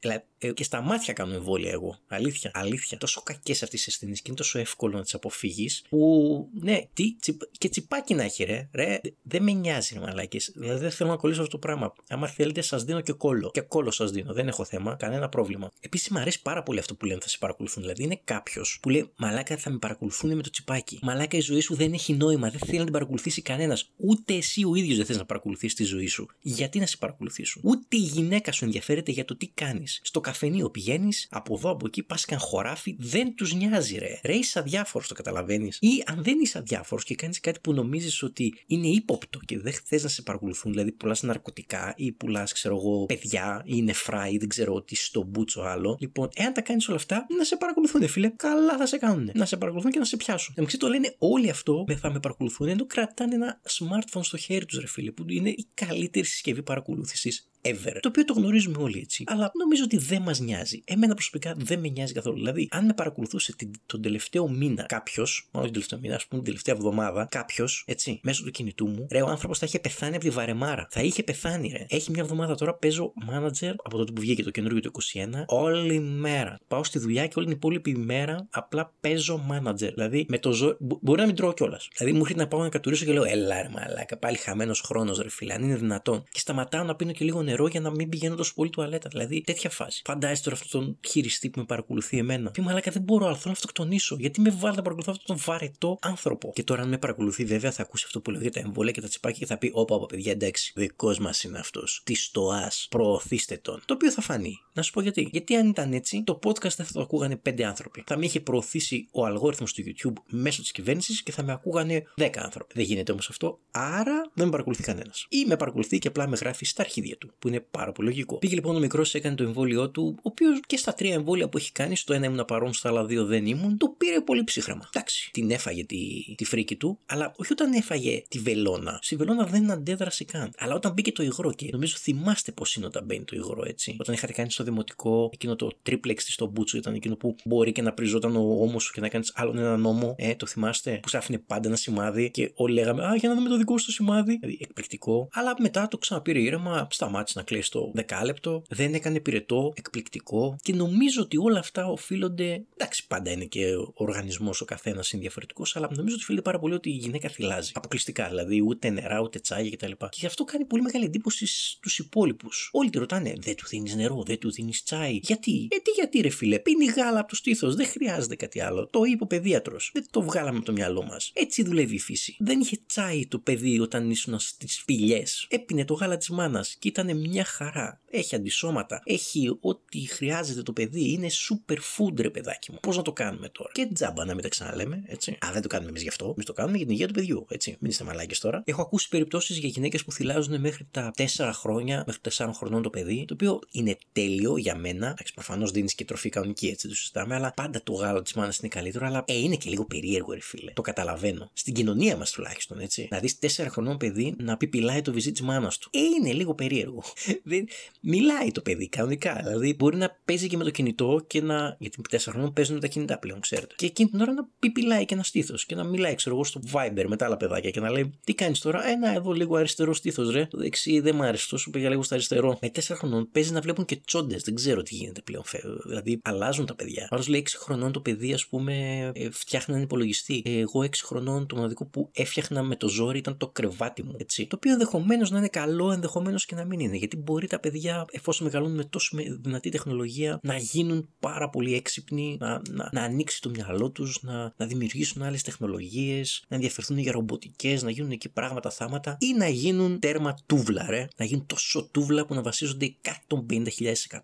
Δηλαδή, 0.00 0.22
ε, 0.38 0.52
και 0.52 0.64
στα 0.64 0.80
μάτια 0.80 1.12
κάνω 1.12 1.34
εμβόλια 1.34 1.70
εγώ. 1.70 1.98
Αλήθεια. 2.08 2.50
Αλήθεια. 2.54 2.98
Τόσο 2.98 3.22
κακές 3.22 3.62
αυτές 3.62 3.84
τι 3.84 3.86
ασθενεί 3.90 4.12
και 4.12 4.22
είναι 4.26 4.36
τόσο 4.36 4.58
εύκολο 4.58 4.96
να 4.96 5.02
τις 5.02 5.14
αποφύγεις. 5.14 5.84
Που 5.88 6.48
ναι, 6.60 6.82
τι, 6.92 7.16
τσιπ, 7.20 7.40
και 7.58 7.68
τσιπάκι 7.68 8.14
να 8.14 8.22
έχει, 8.22 8.44
ρε. 8.44 8.68
ρε 8.72 9.00
δεν 9.22 9.42
με 9.42 9.52
νοιάζει, 9.52 9.94
ρε 9.94 10.00
μαλάκες. 10.00 10.52
Δηλαδή 10.54 10.80
δεν 10.80 10.90
θέλω 10.90 11.10
να 11.10 11.16
κολλήσω 11.16 11.40
αυτό 11.40 11.52
το 11.52 11.58
πράγμα. 11.58 11.94
Άμα 12.08 12.26
θέλετε, 12.26 12.60
σας 12.60 12.84
δίνω 12.84 13.00
και 13.00 13.12
κόλλο. 13.12 13.50
Και 13.50 13.60
κόλλο 13.60 13.90
σας 13.90 14.10
δίνω. 14.10 14.32
Δεν 14.32 14.48
έχω 14.48 14.64
θέμα. 14.64 14.94
Κανένα 14.94 15.28
πρόβλημα. 15.28 15.70
Επίσης, 15.80 16.08
μου 16.08 16.18
αρέσει 16.18 16.42
πάρα 16.42 16.62
πολύ 16.62 16.78
αυτό 16.78 16.94
που 16.94 17.04
λένε 17.04 17.20
θα 17.22 17.28
σε 17.28 17.38
παρακολουθούν. 17.38 17.82
Δηλαδή 17.82 18.02
είναι 18.02 18.20
κάποιος 18.24 18.78
που 18.82 18.88
λέει 18.88 19.10
Μαλάκα 19.16 19.56
θα 19.56 19.70
με 19.70 19.78
παρακολουθούν 19.78 20.36
με 20.36 20.42
το 20.42 20.50
τσιπάκι. 20.50 20.98
Μαλάκα 21.02 21.36
η 21.36 21.40
ζωή 21.40 21.60
σου 21.60 21.74
δεν 21.74 21.92
έχει 21.92 22.12
νόημα. 22.12 22.50
Δεν 22.50 22.60
θέλει 22.60 22.78
να 22.78 22.84
την 22.84 22.92
παρακολουθήσει 22.92 23.42
κανένας. 23.42 23.90
Ούτε 23.96 24.34
εσύ 24.34 24.64
ο 24.64 24.74
ίδιος 24.74 24.96
δεν 24.96 25.06
θες 25.06 25.16
να 25.16 25.24
παρακολουθήσει 25.24 25.74
τη 25.74 25.84
ζωή 25.84 26.06
σου. 26.06 26.28
Γιατί 26.40 26.78
να 26.78 26.86
σε 26.86 26.96
παρακολουθήσουν; 26.96 27.62
Ούτε 27.64 27.96
η 27.96 28.00
γυναίκα 28.00 28.52
σου 28.52 28.64
ενδιαφέρεται 28.64 29.12
για 29.12 29.24
το 29.24 29.36
τι 29.36 29.46
κάνεις. 29.46 30.00
Στο 30.02 30.20
καφενείο 30.28 30.70
πηγαίνεις, 30.70 31.26
από 31.30 31.54
εδώ 31.54 31.70
από 31.70 31.86
εκεί 31.86 32.02
πας 32.02 32.24
καν 32.24 32.38
χωράφι, 32.38 32.96
δεν 32.98 33.34
τους 33.34 33.54
νοιάζει, 33.54 33.98
ρε. 33.98 34.20
Ρε 34.24 34.34
είσαι 34.34 34.58
αδιάφορος, 34.58 35.08
το 35.08 35.14
καταλαβαίνεις. 35.14 35.78
Ή 35.80 36.02
αν 36.06 36.22
δεν 36.22 36.38
είσαι 36.40 36.58
αδιάφορος 36.58 37.04
και 37.04 37.14
κάνεις 37.14 37.40
κάτι 37.40 37.60
που 37.62 37.72
νομίζεις 37.72 38.22
ότι 38.22 38.54
είναι 38.66 38.86
ύποπτο 38.86 39.38
και 39.38 39.58
δεν 39.58 39.72
θες 39.84 40.02
να 40.02 40.08
σε 40.08 40.22
παρακολουθούν, 40.22 40.72
δηλαδή 40.72 40.92
πουλάς 40.92 41.22
ναρκωτικά 41.22 41.94
ή 41.96 42.12
πουλάς, 42.12 42.52
ξέρω 42.52 42.76
εγώ, 42.76 43.06
παιδιά 43.06 43.62
ή 43.66 43.82
νεφρά 43.82 44.28
ή 44.28 44.36
δεν 44.36 44.48
ξέρω 44.48 44.82
τι 44.82 44.96
στο 44.96 45.22
μπούτσο 45.22 45.60
άλλο. 45.60 45.96
Λοιπόν, 46.00 46.28
εάν 46.34 46.52
τα 46.52 46.60
κάνεις 46.60 46.88
όλα 46.88 46.96
αυτά, 46.96 47.26
να 47.38 47.44
σε 47.44 47.56
παρακολουθούν, 47.56 48.08
φίλε. 48.08 48.28
Καλά 48.28 48.76
θα 48.76 48.86
σε 48.86 48.98
κάνουν. 48.98 49.30
Να 49.34 49.44
σε 49.44 49.56
παρακολουθούν 49.56 49.92
και 49.92 49.98
να 49.98 50.04
σε 50.04 50.16
πιάσουν. 50.16 50.54
Εντάξει, 50.56 50.76
το 50.76 50.88
λένε 50.88 51.14
όλοι 51.18 51.50
αυτό, 51.50 51.84
δεν 51.86 51.98
θα 51.98 52.12
με 52.12 52.20
παρακολουθούν, 52.20 52.68
ενώ 52.68 52.86
κρατάνε 52.86 53.34
ένα 53.34 53.60
smartphone 53.78 54.24
στο 54.24 54.36
χέρι 54.36 54.64
τους, 54.64 54.78
ρε 54.78 54.86
φίλε, 54.86 55.10
που 55.10 55.24
είναι 55.28 55.48
η 55.48 55.66
καλύτερη 55.74 56.26
συσκευή 56.26 56.62
παρακολούθησης 56.62 57.48
ever. 57.62 57.98
Το 58.00 58.08
οποίο 58.08 58.24
το 58.24 58.32
γνωρίζουμε 58.32 58.82
όλοι 58.82 58.98
έτσι. 58.98 59.24
Αλλά 59.26 59.50
νομίζω 59.54 59.84
ότι 59.84 59.96
δεν 59.96 60.22
μας 60.22 60.40
νοιάζει. 60.40 60.82
Εμένα 60.84 61.14
προσωπικά 61.14 61.54
δεν 61.56 61.80
με 61.80 61.88
νοιάζει 61.88 62.12
καθόλου. 62.12 62.36
Δηλαδή, 62.36 62.68
αν 62.70 62.84
με 62.84 62.92
παρακολουθούσε 62.92 63.56
την, 63.56 63.70
τον 63.86 64.02
τελευταίο 64.02 64.48
μήνα 64.48 64.82
κάποιος, 64.82 65.48
μόνο 65.52 65.64
τον 65.64 65.72
τελευταίο 65.72 65.98
μήνα, 65.98 66.14
ας 66.14 66.26
πούμε 66.26 66.42
την 66.42 66.50
τελευταία 66.50 66.74
εβδομάδα, 66.74 67.26
κάποιος, 67.30 67.84
έτσι, 67.86 68.20
μέσω 68.22 68.44
του 68.44 68.50
κινητού 68.50 68.88
μου, 68.88 69.06
ρε, 69.10 69.22
ο 69.22 69.28
άνθρωπος 69.28 69.58
θα 69.58 69.66
είχε 69.66 69.78
πεθάνει 69.78 70.14
από 70.14 70.24
τη 70.24 70.30
βαρεμάρα. 70.30 70.86
Θα 70.90 71.02
είχε 71.02 71.22
πεθάνει, 71.22 71.68
ρε. 71.68 71.86
Έχει 71.88 72.10
μια 72.10 72.22
εβδομάδα 72.22 72.54
τώρα, 72.54 72.74
παίζω 72.74 73.12
manager 73.30 73.74
από 73.82 73.96
τότε 73.96 74.12
που 74.12 74.20
βγήκε 74.20 74.42
το 74.42 74.50
καινούργιο 74.50 74.80
του 74.80 74.92
21, 75.12 75.44
όλη 75.46 76.00
μέρα. 76.00 76.58
Πάω 76.68 76.84
στη 76.84 76.98
δουλειά 76.98 77.26
και 77.26 77.34
όλη 77.36 77.46
την 77.46 77.56
υπόλοιπη 77.56 77.96
μέρα 77.96 78.46
απλά 78.50 78.94
παίζω 79.00 79.46
manager. 79.50 79.92
Δηλαδή, 79.94 80.26
με 80.28 80.38
το 80.38 80.52
ζώο. 80.52 80.76
Μπορεί 80.78 81.20
να 81.20 81.26
μην 81.26 81.34
τρώω 81.34 81.52
κιόλας. 81.52 81.88
Δηλαδή, 81.96 82.16
μου 82.16 82.22
έρχεται 82.22 82.40
να 82.40 82.48
πάω 82.48 82.60
να 82.60 82.68
κατουρίσω 82.68 83.04
και 83.04 83.12
λέω, 83.12 83.24
Ελά, 83.24 83.62
ρε, 83.62 83.68
μαλάκα, 83.68 84.16
πάλι 84.18 84.36
χαμένος 84.36 84.80
χρόνος, 84.80 85.18
ρε 85.18 85.30
φίλε, 85.30 85.54
αν 85.54 85.62
είναι 85.62 85.76
δυνατόν. 85.76 86.24
Και 86.30 86.38
σταματάω 86.38 86.84
να 86.84 86.94
πίνω 86.96 87.12
και 87.12 87.24
λίγο 87.24 87.42
νερό 87.48 87.66
για 87.66 87.80
να 87.80 87.90
μην 87.90 88.08
πηγαίνω 88.08 88.34
τόσο 88.34 88.52
πολύ 88.54 88.70
τουαλέτα. 88.70 89.08
Δηλαδή 89.08 89.40
τέτοια 89.40 89.70
φάση. 89.70 90.02
Φαντάζεσαι 90.04 90.42
τώρα 90.42 90.56
αυτόν 90.56 90.80
τον 90.80 90.98
χειριστή 91.08 91.50
που 91.50 91.58
με 91.58 91.66
παρακολουθεί 91.66 92.18
εμένα. 92.18 92.50
Τι 92.50 92.60
μαλάκα 92.60 92.90
δεν 92.90 93.02
μπορώ, 93.02 93.24
αλλά 93.26 93.34
θέλω 93.34 93.46
να 93.46 93.52
αυτοκτονήσω. 93.52 94.16
Γιατί 94.18 94.40
με 94.40 94.50
βάλει 94.50 94.76
να 94.76 94.82
παρακολουθώ 94.82 95.12
αυτόν 95.12 95.36
τον 95.36 95.44
βαρετό 95.46 95.98
άνθρωπο. 96.00 96.52
Και 96.54 96.62
τώρα 96.62 96.82
αν 96.82 96.88
με 96.88 96.98
παρακολουθεί, 96.98 97.44
βέβαια 97.44 97.72
θα 97.72 97.82
ακούσει 97.82 98.04
αυτό 98.06 98.20
που 98.20 98.30
λέω 98.30 98.40
για 98.40 98.50
τα 98.50 98.60
εμβόλια 98.60 98.92
και 98.92 99.00
τα 99.00 99.08
τσιπάκια 99.08 99.38
και 99.38 99.46
θα 99.46 99.58
πει: 99.58 99.70
Όπα, 99.74 99.94
όπα, 99.94 100.06
παιδιά, 100.06 100.32
εντάξει, 100.32 100.72
δικός 100.76 101.18
μας 101.18 101.44
είναι 101.44 101.58
αυτός. 101.58 102.02
Της 102.04 102.24
στοά, 102.24 102.70
προωθήστε 102.88 103.56
τον. 103.56 103.82
Το 103.84 103.94
οποίο 103.94 104.10
θα 104.10 104.20
φανεί. 104.22 104.58
Να 104.72 104.82
σου 104.82 104.92
πω 104.92 105.00
γιατί. 105.00 105.28
Γιατί 105.32 105.56
αν 105.56 105.68
ήταν 105.68 105.92
έτσι, 105.92 106.22
το 106.24 106.38
podcast 106.44 106.74
δεν 106.76 106.86
θα 106.86 106.92
το 106.92 107.00
ακούγανε 107.00 107.36
πέντε 107.36 107.64
άνθρωποι. 107.64 108.04
Θα 108.06 108.16
με 108.16 108.24
είχε 108.24 108.40
προωθήσει 108.40 109.08
ο 109.12 109.24
αλγόριθμος 109.24 109.72
του 109.72 109.82
YouTube 109.86 110.22
μέσω 110.30 110.60
της 110.60 110.72
κυβέρνησης 110.72 111.22
και 111.22 111.32
θα 111.32 111.42
με 111.42 111.52
ακούγανε 111.52 112.02
10 112.16 112.30
άνθρωποι. 112.36 112.72
Δεν 112.74 112.84
γίνεται 112.84 113.12
όμως 113.12 113.28
αυτό, 113.28 113.58
άρα 113.70 114.30
δεν 114.34 114.44
με 114.44 114.50
παρακολουθεί 114.50 114.82
κανένας. 114.82 115.26
Ή 115.28 115.44
με 115.46 115.56
παρακολουθεί 115.56 115.98
και 115.98 116.08
απλά 116.08 116.28
με 116.28 116.36
γράφει 116.36 116.64
στα 116.64 116.82
αρχίδια 116.82 117.16
του, 117.16 117.34
που 117.38 117.48
είναι 117.48 117.60
πάρα 117.70 117.92
πολύ 117.92 118.08
λογικό. 118.08 118.38
Πήγε 118.38 118.54
λοιπόν 118.54 118.76
ο 118.76 118.78
μικρός, 118.78 119.14
έκανε 119.14 119.34
το 119.34 119.42
εμβόλιο 119.42 119.90
του, 119.90 120.14
ο 120.16 120.20
οποίος 120.22 120.60
και 120.66 120.76
στα 120.76 120.94
τρία 120.94 121.14
εμβόλια 121.14 121.48
που 121.48 121.56
έχει 121.56 121.72
κάνει, 121.72 121.96
στο 121.96 122.12
ένα 122.12 122.26
ήμουν 122.26 122.44
παρόν, 122.44 122.72
στα 122.72 122.88
άλλα 122.88 123.04
δύο 123.04 123.24
δεν 123.24 123.46
ήμουν, 123.46 123.76
το 123.76 123.94
πήρε 123.98 124.20
πολύ 124.20 124.44
ψύχρεμα. 124.44 124.88
Εντάξει, 124.94 125.30
την 125.32 125.50
έφαγε 125.50 125.84
τη, 125.84 126.34
τη 126.34 126.44
φρίκη 126.44 126.76
του, 126.76 126.98
αλλά 127.06 127.32
όχι 127.36 127.52
όταν 127.52 127.72
έφαγε 127.72 128.22
τη 128.28 128.38
βελόνα. 128.38 128.98
Στη 129.02 129.16
βελόνα 129.16 129.44
δεν 129.44 129.70
αντέδρασε 129.70 130.24
καν. 130.24 130.50
Αλλά 130.58 130.74
όταν 130.74 130.92
μπήκε 130.92 131.12
το 131.12 131.22
υγρό 131.22 131.52
και 131.52 131.68
νομίζω 131.72 131.96
θυμάστε 131.96 132.52
πώς 132.52 132.74
είναι 132.74 132.86
όταν 132.86 133.04
μπαίνει 133.04 133.24
το 133.24 133.36
υγρό 133.36 133.62
έτσι. 133.66 133.96
Όταν 133.98 134.14
είχατε 134.14 134.32
κάνει 134.32 134.50
στο 134.50 134.64
δημοτικό 134.64 135.30
εκείνο 135.32 135.56
το 135.56 135.70
τρίπλεξ 135.82 136.32
στο 136.32 136.46
μπούτσο 136.46 136.76
ήταν 136.76 136.94
εκείνο 136.94 137.16
που 137.16 137.36
μπορεί 137.44 137.72
και 137.72 137.82
να 137.82 137.92
πριζόταν 137.92 138.36
ο 138.36 138.40
ώμος 138.40 138.82
σου 138.82 138.92
και 138.92 139.00
να 139.00 139.08
κάνεις 139.08 139.32
άλλον 139.34 139.58
ένα 139.58 139.76
νόμο. 139.76 140.14
Ε, 140.18 140.34
το 140.34 140.46
θυμάστε; 140.46 140.98
Που 141.02 141.08
σ' 141.08 141.14
άφηνε 141.14 141.38
πάντα 141.38 141.68
ένα 141.68 141.76
σημάδι 141.76 142.30
και 142.30 142.52
όλοι 142.54 142.72
λέγαμε 142.72 143.04
Α, 143.04 143.14
για 143.16 143.28
να 143.28 143.34
δούμε 143.34 143.48
το 143.48 143.56
δικό 143.56 143.78
σου 143.78 143.92
σημάδι. 143.92 144.36
Δηλαδή 144.40 144.58
εκπληκτικό. 144.60 145.28
Αλλά 145.32 145.54
μετά 145.58 145.88
το 145.88 145.98
ξαναπήρε 145.98 146.40
ήρεμα, 146.40 146.88
σταμάτησε 146.90 147.27
να 147.34 147.42
κλαίσει 147.42 147.66
στο 147.66 147.90
δεκάλεπτο, 147.94 148.62
δεν 148.68 148.94
έκανε 148.94 149.20
πυρετό, 149.20 149.72
εκπληκτικό 149.76 150.56
και 150.62 150.74
νομίζω 150.74 151.22
ότι 151.22 151.36
όλα 151.36 151.58
αυτά 151.58 151.86
οφείλονται. 151.86 152.64
Εντάξει, 152.76 153.06
πάντα 153.06 153.30
είναι 153.30 153.44
και 153.44 153.76
ο 153.76 153.92
οργανισμός 153.94 154.60
ο 154.60 154.64
καθένας 154.64 155.12
είναι 155.12 155.20
διαφορετικός, 155.20 155.76
αλλά 155.76 155.88
νομίζω 155.90 156.14
ότι 156.14 156.22
οφείλεται 156.22 156.44
πάρα 156.44 156.58
πολύ 156.58 156.74
ότι 156.74 156.90
η 156.90 156.92
γυναίκα 156.92 157.28
θυλάζει. 157.28 157.72
Αποκλειστικά 157.74 158.28
δηλαδή, 158.28 158.62
ούτε 158.66 158.90
νερά, 158.90 159.20
ούτε 159.20 159.38
τσάγια 159.38 159.70
κτλ. 159.70 159.92
Και 159.98 160.18
γι' 160.20 160.26
αυτό 160.26 160.44
κάνει 160.44 160.64
πολύ 160.64 160.82
μεγάλη 160.82 161.04
εντύπωση 161.04 161.46
στους 161.46 161.98
υπόλοιπους. 161.98 162.70
Όλοι 162.72 162.90
τη 162.90 162.98
ρωτάνε, 162.98 163.32
Δεν 163.40 163.56
του 163.56 163.66
δίνεις 163.68 163.94
νερό, 163.94 164.22
δεν 164.26 164.38
του 164.38 164.50
δίνεις 164.50 164.82
τσάι. 164.82 165.20
Γιατί, 165.22 165.68
ε, 165.70 165.76
τι 165.76 165.90
γιατί 165.90 166.20
ρε 166.20 166.28
φίλε, 166.28 166.58
πίνει 166.58 166.84
γάλα 166.84 167.18
από 167.18 167.28
το 167.28 167.34
στήθος, 167.34 167.74
δεν 167.74 167.86
χρειάζεται 167.86 168.36
κάτι 168.36 168.60
άλλο. 168.60 168.86
Το 168.86 169.04
είπε 169.04 169.22
ο 169.22 169.26
παιδίατρο. 169.26 169.76
Δεν 169.92 170.06
το 170.10 170.22
βγάλαμε 170.22 170.56
από 170.56 170.66
το 170.66 170.72
μυαλό 170.72 171.02
μας. 171.02 171.30
Έτσι 171.34 171.62
δουλεύει 171.62 171.94
η 171.94 171.98
φύση. 171.98 172.36
Δεν 172.38 172.60
είχε 172.60 172.78
τσάι 172.86 173.26
το 173.26 173.38
παιδί 173.38 173.80
όταν 173.80 174.10
ήσουν 174.10 174.38
στις 174.38 174.74
σπηλιές. 174.74 175.46
Έπινε 175.50 175.84
το 175.84 175.94
γάλα 175.94 176.16
της 176.16 176.28
μάνας 176.28 176.76
και 176.78 176.88
ήταν 176.88 177.17
μια 177.18 177.44
χαρά. 177.44 178.00
Έχει 178.10 178.34
αντισώματα. 178.34 179.02
Έχει 179.04 179.58
ό,τι 179.60 180.06
χρειάζεται 180.06 180.62
το 180.62 180.72
παιδί. 180.72 181.10
Είναι 181.10 181.26
super 181.30 181.76
food, 181.76 182.20
ρε 182.20 182.30
παιδάκι 182.30 182.72
μου. 182.72 182.78
Πώς 182.82 182.96
να 182.96 183.02
το 183.02 183.12
κάνουμε 183.12 183.48
τώρα; 183.48 183.70
Και 183.72 183.88
τζάμπα 183.92 184.24
να 184.24 184.34
μην 184.34 184.42
τα 184.42 184.48
ξαναλέμε, 184.48 185.02
έτσι. 185.06 185.30
Α, 185.30 185.48
δεν 185.52 185.62
το 185.62 185.68
κάνουμε 185.68 185.90
εμείς 185.90 186.02
γι' 186.02 186.08
αυτό. 186.08 186.24
Εμείς 186.24 186.44
το 186.44 186.52
κάνουμε 186.52 186.76
για 186.76 186.86
την 186.86 186.94
υγεία 186.94 187.06
του 187.06 187.14
παιδιού, 187.14 187.46
έτσι. 187.48 187.76
Μην 187.80 187.90
είστε 187.90 188.04
μαλάκες 188.04 188.38
τώρα. 188.38 188.62
Έχω 188.64 188.82
ακούσει 188.82 189.08
περιπτώσεις 189.08 189.58
για 189.58 189.68
γυναίκες 189.68 190.04
που 190.04 190.12
θυλάζουν 190.12 190.60
μέχρι 190.60 190.86
τα 190.90 191.10
4 191.16 191.50
χρόνια, 191.52 192.02
μέχρι 192.06 192.20
4 192.36 192.50
χρονών 192.54 192.82
το 192.82 192.90
παιδί, 192.90 193.24
το 193.26 193.34
οποίο 193.34 193.60
είναι 193.70 193.96
τέλειο 194.12 194.56
για 194.56 194.76
μένα. 194.76 195.06
Εντάξει, 195.06 195.34
προφανώς 195.34 195.70
δίνεις 195.70 195.94
και 195.94 196.04
τροφή 196.04 196.28
κανονική, 196.28 196.66
έτσι 196.66 196.88
το 196.88 196.94
συζητάμε, 196.94 197.34
αλλά 197.34 197.52
πάντα 197.52 197.82
το 197.82 197.92
γάλο 197.92 198.22
της 198.22 198.32
μάνας 198.32 198.58
είναι 198.58 198.68
καλύτερο, 198.68 199.06
αλλά 199.06 199.24
ε, 199.26 199.38
είναι 199.38 199.56
και 199.56 199.70
λίγο 199.70 199.84
περίεργο, 199.84 200.32
ρε 200.32 200.40
φίλε. 200.40 200.72
Το 200.72 200.82
καταλαβαίνω. 200.82 201.50
Στην 201.52 201.74
κοινωνία 201.74 202.16
μας 202.16 202.30
τουλάχιστον, 202.30 202.80
έτσι. 202.80 203.08
Να 203.10 203.18
δεις 203.18 203.38
4 203.40 203.66
χρονών 203.68 203.96
παιδί 203.96 204.34
να 204.38 204.56
πιπιλάει 204.56 205.02
το 205.02 205.12
βυζί 205.12 205.32
της 205.32 205.40
μάνας 205.40 205.78
του. 205.78 205.90
Ε, 205.92 205.98
είναι 205.98 206.32
λίγο 206.32 206.54
περίεργο. 206.54 207.02
δεν... 207.50 207.68
Μιλάει 208.00 208.50
το 208.52 208.60
παιδί 208.60 208.88
κανονικά. 208.88 209.40
Δηλαδή 209.44 209.74
μπορεί 209.74 209.96
να 209.96 210.16
παίζει 210.24 210.46
και 210.46 210.56
με 210.56 210.64
το 210.64 210.70
κινητό 210.70 211.24
και 211.26 211.42
να. 211.42 211.76
Γιατί 211.78 212.00
4 212.10 212.16
χρονών 212.20 212.52
παίζουν 212.52 212.80
τα 212.80 212.86
κινητά 212.86 213.18
πλέον, 213.18 213.40
ξέρετε. 213.40 213.74
Και 213.76 213.86
εκείνη 213.86 214.10
την 214.10 214.20
ώρα 214.20 214.32
να 214.32 214.48
πιπιλάει 214.58 215.04
και 215.04 215.14
ένα 215.14 215.22
στήθος 215.22 215.66
και 215.66 215.74
να 215.74 215.84
μιλάει, 215.84 216.14
ξέρω 216.14 216.34
εγώ, 216.34 216.44
στο 216.44 216.60
Viber 216.72 217.04
με 217.06 217.16
τα 217.16 217.24
άλλα 217.24 217.36
παιδάκια 217.36 217.70
και 217.70 217.80
να 217.80 217.90
λέει 217.90 218.18
Τι 218.24 218.34
κάνεις 218.34 218.60
τώρα, 218.60 218.88
ένα 218.88 219.14
εδώ 219.14 219.32
λίγο 219.32 219.56
αριστερό 219.56 219.94
στήθος, 219.94 220.30
ρε. 220.30 220.46
Το 220.46 220.58
δεξί 220.58 221.00
δεν 221.00 221.14
μου 221.16 221.22
άρεσε 221.22 221.48
τόσο, 221.48 221.70
πήγα 221.70 221.88
λίγο 221.88 222.02
στο 222.02 222.14
αριστερό. 222.14 222.58
Με 222.62 222.70
4 222.74 222.80
χρονών 222.90 223.28
παίζει 223.32 223.52
να 223.52 223.60
βλέπουν 223.60 223.84
και 223.84 223.96
τσόντες. 223.96 224.42
Δεν 224.42 224.54
ξέρω 224.54 224.82
τι 224.82 224.94
γίνεται 224.94 225.20
πλέον. 225.20 225.42
Δηλαδή 225.84 226.20
αλλάζουν 226.24 226.66
τα 226.66 226.74
παιδιά. 226.74 227.08
Άλλος 227.10 227.28
λέει 227.28 227.46
6 227.50 227.52
χρονών 227.58 227.92
το 227.92 228.00
παιδί, 228.00 228.32
ας 228.32 228.46
πούμε, 228.46 228.74
ε, 229.14 229.30
φτιάχνει 229.30 229.74
έναν 229.74 229.86
υπολογιστή. 229.86 230.42
Εγώ 230.46 230.82
6 230.82 230.88
χρονών 231.04 231.46
το 231.46 231.56
μοναδικό 231.56 231.84
που 231.84 232.10
έφτιαχνα 232.12 232.62
με 232.62 232.76
το 232.76 232.88
ζόρι 232.88 233.18
ήταν 233.18 233.36
το 233.36 233.48
κρεβάτι 233.48 234.02
μου. 234.02 234.14
Έτσι. 234.18 234.46
Το 234.46 234.56
οποίο 234.56 234.72
ενδεχομένως 234.72 235.30
να 235.30 235.38
είναι 235.38 235.48
καλό, 235.48 235.92
ενδεχομένως 235.92 236.46
και 236.46 236.54
να 236.54 236.64
μην 236.64 236.80
είναι. 236.80 236.96
Γιατί 236.98 237.16
μπορεί 237.16 237.46
τα 237.46 237.60
παιδιά, 237.60 238.04
εφόσον 238.10 238.46
μεγαλώνουν 238.46 238.76
με 238.76 238.84
τόσο 238.84 239.16
δυνατή 239.40 239.68
τεχνολογία, 239.68 240.38
να 240.42 240.56
γίνουν 240.56 241.08
πάρα 241.20 241.50
πολύ 241.50 241.74
έξυπνοι, 241.74 242.36
να, 242.40 242.62
να, 242.70 242.88
να 242.92 243.02
ανοίξει 243.02 243.40
το 243.40 243.50
μυαλό 243.50 243.90
τους, 243.90 244.22
να, 244.22 244.52
να 244.56 244.66
δημιουργήσουν 244.66 245.22
άλλες 245.22 245.42
τεχνολογίες, 245.42 246.44
να 246.48 246.56
ενδιαφερθούν 246.56 246.98
για 246.98 247.12
ρομποτικές, 247.12 247.82
να 247.82 247.90
γίνουν 247.90 248.10
εκεί 248.10 248.28
πράγματα 248.28 248.70
θάματα 248.70 249.16
ή 249.20 249.32
να 249.32 249.48
γίνουν 249.48 249.98
τέρμα 249.98 250.36
τούβλα, 250.46 250.86
ρε. 250.88 251.08
Να 251.16 251.24
γίνουν 251.24 251.46
τόσο 251.46 251.88
τούβλα 251.90 252.26
που 252.26 252.34
να 252.34 252.42
βασίζονται 252.42 252.94
150.000% 253.28 253.64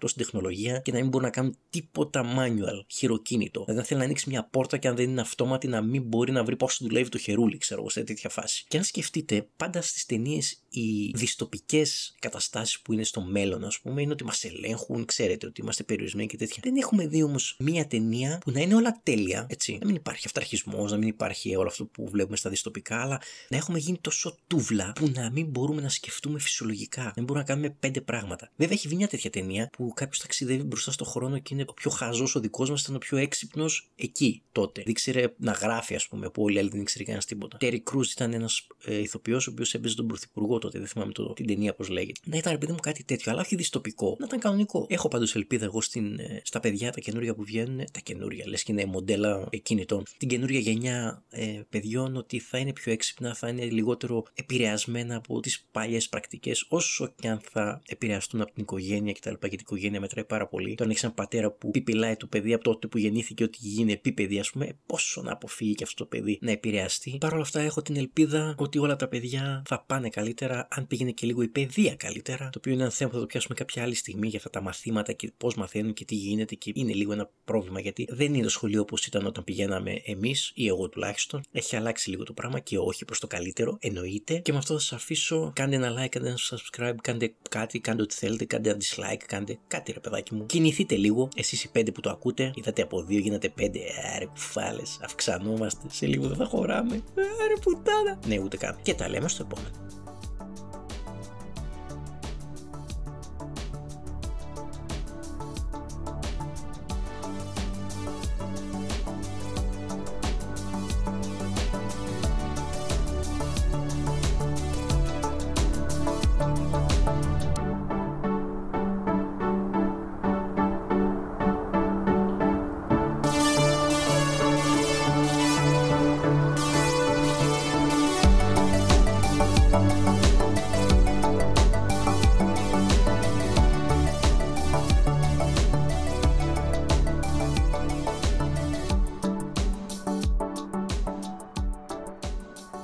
στην 0.05 0.23
τεχνολογία 0.23 0.79
και 0.79 0.93
να 0.93 0.99
μην 0.99 1.09
μπορούν 1.09 1.27
να 1.27 1.33
κάνουν 1.33 1.57
τίποτα 1.71 2.25
manual, 2.37 2.85
χειροκίνητο. 2.87 3.61
Δηλαδή 3.61 3.81
να 3.81 3.87
θέλει 3.87 3.99
να 3.99 4.05
ανοίξει 4.05 4.31
μια 4.31 4.45
πόρτα 4.45 4.77
και 4.77 4.89
αν 4.89 4.97
δεν 4.97 5.11
είναι 5.11 5.21
αυτόματη 5.21 5.69
να 5.69 5.83
μην 5.83 6.03
μπορεί 6.03 6.33
να 6.33 6.45
βρει 6.45 6.57
πώς 6.57 6.79
δουλεύει 6.83 7.09
το 7.09 7.19
χερούλι, 7.19 7.59
ξέρω 7.59 7.81
εγώ, 7.81 7.91
σε 7.91 8.05
τέτοια 8.05 8.31
φάση. 8.31 8.65
Και 8.69 8.77
αν 8.77 8.85
σκεφτείτε, 8.85 9.49
πάντα 9.57 9.83
στις 9.83 10.07
ταινίες 10.07 10.63
οι 10.69 11.11
διστοπικές 11.15 12.15
καταστάσεις 12.19 12.64
τάσει 12.65 12.83
που 12.83 12.93
είναι 12.93 13.05
στο 13.05 13.21
μέλλον, 13.21 13.65
ας 13.65 13.81
πούμε, 13.81 14.03
είναι 14.03 14.13
ότι 14.13 14.25
μας 14.25 14.45
ελέγχουν, 14.45 15.05
ξέρετε 15.05 15.47
ότι 15.47 15.61
είμαστε 15.61 15.83
περιορισμένοι 15.83 16.29
και 16.29 16.37
τέτοια. 16.37 16.63
Δεν 16.63 16.77
έχουμε 16.77 17.07
δει 17.07 17.23
όμως 17.23 17.57
μία 17.59 17.87
ταινία 17.87 18.39
που 18.45 18.51
να 18.51 18.61
είναι 18.61 18.75
όλα 18.75 19.01
τέλεια, 19.03 19.47
έτσι. 19.51 19.79
Να 19.81 19.87
μην 19.87 19.95
υπάρχει 19.95 20.23
αυταρχισμός, 20.27 20.91
να 20.91 20.97
μην 20.97 21.09
υπάρχει 21.09 21.57
όλο 21.57 21.69
αυτό 21.69 21.85
που 21.85 22.09
βλέπουμε 22.09 22.37
στα 22.37 22.51
δυστοπικά, 22.51 23.01
αλλά 23.01 23.21
να 23.49 23.57
έχουμε 23.57 23.79
γίνει 23.79 23.99
τόσο 24.01 24.37
τούβλα 24.47 24.93
που 24.95 25.11
να 25.15 25.31
μην 25.31 25.47
μπορούμε 25.47 25.83
να 25.83 25.89
σκεφτούμε 25.89 26.39
φυσιολογικά, 26.39 27.03
να 27.03 27.13
μην 27.17 27.25
μπορούμε 27.25 27.45
να 27.47 27.53
κάνουμε 27.55 27.77
πέντε 27.81 28.01
πράγματα. 28.01 28.51
Βέβαια, 28.57 28.75
έχει 28.75 28.89
βγει 28.89 28.97
μια 28.97 29.09
τέτοια 29.09 29.31
ταινία 29.31 29.71
που 29.73 29.93
κάποιος 29.95 30.19
ταξιδεύει 30.19 30.63
μπροστά 30.63 30.93
στο 30.93 31.05
χρόνο 31.05 31.39
και 31.39 31.55
είναι 31.55 31.65
ο 31.67 31.75
πιο 31.75 31.91
χαζός 31.91 32.35
ο 32.35 32.41
δικός 32.41 32.71
μας, 32.71 32.83
ήταν 32.83 32.95
ο 32.95 32.99
πιο 32.99 33.17
έξυπνος 33.17 33.91
εκεί 33.97 34.43
τότε. 34.53 34.83
Δεν 34.83 34.91
ήξερε 34.91 35.35
να 35.37 35.53
γράφει, 35.53 35.95
ας 35.95 36.09
πούμε, 36.09 36.31
που 36.31 36.43
όλοι 36.43 36.57
οι 36.57 36.59
άλλοι 36.59 36.69
δεν 36.69 36.81
ήξερε 36.81 37.05
κανένας 37.05 37.27
τίποτα. 37.27 37.57
Τέρι 37.57 37.81
Κρούζ 37.81 38.13
ήταν 38.13 38.33
ένας 38.33 38.67
ε, 38.85 38.99
ηθοποιός 38.99 39.47
ο 39.47 39.51
οποίος 39.51 39.75
έπαιζε 39.75 39.95
τον 39.95 40.07
Πρωθυπουργό 40.07 40.59
τότε, 40.59 40.79
δεν 40.79 40.89
θυμάμαι 40.89 41.13
το, 41.13 41.33
την 41.33 41.47
ταινία 41.47 41.75
πώς 41.75 41.89
λέγεται. 41.89 42.21
Να 42.25 42.37
ήταν 42.37 42.54
επειδή 42.55 42.73
μου 42.73 42.79
κάτι 42.79 43.05
τέτοιο, 43.05 43.33
αλλά 43.33 43.41
όχι 43.41 43.57
δυστοπικό, 43.57 44.17
να 44.19 44.27
ήταν 44.27 44.39
κανονικό. 44.39 44.87
Έχω 44.89 45.09
πάντως 45.09 45.35
ελπίδα 45.35 45.65
εγώ 45.65 45.81
στην, 45.81 46.19
ε, 46.19 46.41
στα 46.45 46.61
παιδιά 46.61 46.93
τα 46.93 47.01
καινούργια 47.01 47.35
που 47.35 47.45
βγαίνουν, 47.45 47.77
τα 47.93 48.01
καινούργια, 48.01 48.49
λες 48.49 48.63
και 48.63 48.73
είναι 48.73 48.85
μοντέλα 48.85 49.49
κινητών, 49.63 50.03
την 50.19 50.29
καινούργια 50.29 50.61
γενιά 50.61 51.23
ε, 51.31 51.61
παιδιών 51.69 52.17
ότι 52.17 52.39
θα 52.39 52.59
είναι 52.59 52.73
πιο 52.73 52.93
έξυπνα, 52.93 53.35
θα 53.35 53.49
είναι 53.49 53.65
λιγότερο 53.65 54.23
επηρεασμένα 54.35 55.17
από 55.17 55.41
τις 55.41 55.67
παλιές 55.71 56.09
πρακτικές, 56.09 56.67
όσο 56.69 57.13
και 57.21 57.29
αν 57.29 57.41
θα 57.51 57.83
επηρεαστούν 57.87 58.41
από 58.41 58.53
την 58.53 58.63
οικογένεια 58.63 59.13
κτλ. 59.13 59.31
Γιατί 59.41 59.55
η 59.55 59.59
οικογένεια 59.61 60.01
μετράει 60.01 60.25
πάρα 60.25 60.49
πολύ. 60.49 60.75
Τον 60.75 60.91
έχεις 60.91 61.05
ένα 61.05 61.13
πατέρα 61.13 61.51
που 61.51 61.71
πιπιλάει 61.71 62.17
το 62.17 62.27
παιδί 62.27 62.53
από 62.53 62.65
τότε 62.65 62.87
που 62.87 62.99
γεννήθηκε 62.99 63.45
ότι 63.45 63.59
γίνει 63.61 63.93
επίπεδη, 63.93 64.39
ας 64.39 64.51
πούμε, 64.51 64.79
πόσο 64.87 65.23
να 65.23 65.33
αποφύγει 65.33 65.75
και 65.75 65.85
αυτό 65.85 66.05
το 66.05 66.09
παιδί 66.09 66.39
να 66.41 66.51
επηρεαστεί. 66.51 67.17
Παρ' 67.21 67.33
όλα 67.33 67.43
αυτά, 67.43 67.61
έχω 67.61 67.83
την 67.83 67.97
ελπίδα 67.97 68.55
ότι 68.59 68.79
όλα 68.79 68.97
τα 68.97 69.09
παιδιά 69.09 69.63
θα 69.67 69.85
πάνε 69.87 70.09
καλύτερα, 70.09 70.69
αν 70.71 70.87
πήγαινε 70.87 71.11
και 71.11 71.27
λίγο 71.27 71.43
η 71.43 71.49
παιδεία 71.49 71.95
καλύτερα. 71.97 72.44
Το 72.51 72.59
οποίο 72.59 72.73
είναι 72.73 72.83
ένα 72.83 72.91
θέμα 72.91 73.11
που 73.11 73.15
θα 73.15 73.21
το 73.21 73.27
πιάσουμε 73.27 73.55
κάποια 73.55 73.83
άλλη 73.83 73.95
στιγμή 73.95 74.29
για 74.29 74.39
αυτά 74.39 74.51
τα 74.51 74.61
μαθήματα 74.61 75.13
και 75.13 75.33
πώς 75.37 75.55
μαθαίνουν 75.55 75.93
και 75.93 76.05
τι 76.05 76.15
γίνεται 76.15 76.55
και 76.55 76.73
είναι 76.75 76.93
λίγο 76.93 77.13
ένα 77.13 77.31
πρόβλημα 77.45 77.81
γιατί 77.81 78.07
δεν 78.11 78.35
είναι 78.35 78.43
το 78.43 78.49
σχολείο 78.49 78.81
όπως 78.81 79.07
ήταν 79.07 79.27
όταν 79.27 79.45
πηγαίναμε 79.45 80.03
εμείς 80.05 80.53
ή 80.55 80.67
εγώ 80.67 80.89
τουλάχιστον. 80.89 81.41
Έχει 81.53 81.77
αλλάξει 81.77 82.11
λίγο 82.11 82.25
το 82.25 82.33
πράγμα 82.33 82.59
και 82.59 82.79
όχι 82.79 83.05
προς 83.05 83.21
το 83.21 83.27
καλύτερο, 83.27 83.77
εννοείται. 83.81 84.39
Και 84.39 84.53
με 84.53 84.59
αυτό 84.59 84.75
θα 84.75 84.81
σας 84.81 84.93
αφήσω. 84.93 85.53
Κάντε 85.55 85.77
ένα 85.77 86.05
like, 86.05 86.09
κάντε 86.09 86.29
ένα 86.29 86.39
subscribe, 86.51 86.95
κάντε 87.03 87.35
κάτι, 87.51 87.81
κάντε 87.81 88.03
ό,τι 88.03 88.15
θέλετε, 88.15 88.45
κάντε 88.45 88.71
ένα 88.71 88.79
dislike, 88.79 89.23
κάντε 89.27 89.59
κάτι 89.67 89.93
ρε 89.93 90.01
παιδάκι 90.01 90.35
μου. 90.35 90.47
Κινηθείτε 90.47 90.97
λίγο, 90.97 91.29
εσείς 91.35 91.65
οι 91.65 91.71
πέντε 91.71 91.91
που 91.91 92.01
το 92.01 92.11
ακούτε, 92.11 92.53
είδατε 92.55 92.83
από 92.83 93.03
δύο 93.03 93.19
γίνατε 93.19 93.49
πέντε. 93.49 93.81
Άρε 94.15 94.25
κουφάλε, 94.25 94.83
αυξανόμαστε. 95.03 95.87
Σε 95.91 96.07
λίγο 96.07 96.29
δεν 96.29 96.37
θα 96.37 96.45
χωράμε. 96.45 97.03
Άρε 97.45 97.55
πουτάνα. 97.63 98.19
Ναι, 98.27 98.39
ούτε 98.39 98.57
καν. 98.57 98.79
Και 98.83 98.95
τα 98.95 99.09
λέμε 99.09 99.29
στο 99.29 99.47
επόμενο. 99.51 100.04